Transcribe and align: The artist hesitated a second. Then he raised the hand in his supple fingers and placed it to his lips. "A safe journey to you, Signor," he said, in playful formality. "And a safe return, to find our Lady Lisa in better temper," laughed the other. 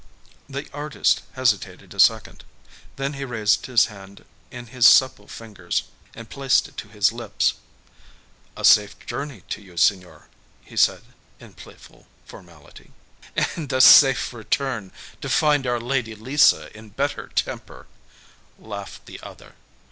The 0.49 0.67
artist 0.73 1.21
hesitated 1.33 1.93
a 1.93 1.99
second. 1.99 2.43
Then 2.95 3.13
he 3.13 3.23
raised 3.23 3.65
the 3.67 3.87
hand 3.91 4.25
in 4.49 4.65
his 4.73 4.87
supple 4.91 5.27
fingers 5.27 5.83
and 6.15 6.27
placed 6.27 6.67
it 6.67 6.75
to 6.77 6.87
his 6.87 7.11
lips. 7.11 7.53
"A 8.57 8.65
safe 8.65 8.97
journey 9.05 9.43
to 9.51 9.61
you, 9.61 9.77
Signor," 9.77 10.27
he 10.63 10.75
said, 10.75 11.03
in 11.39 11.53
playful 11.53 12.07
formality. 12.25 12.93
"And 13.55 13.71
a 13.71 13.79
safe 13.79 14.33
return, 14.33 14.91
to 15.21 15.29
find 15.29 15.67
our 15.67 15.79
Lady 15.79 16.15
Lisa 16.15 16.75
in 16.75 16.89
better 16.89 17.27
temper," 17.27 17.85
laughed 18.57 19.05
the 19.05 19.19
other. 19.21 19.53